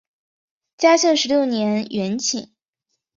[0.79, 2.49] 嘉庆十六年园寝。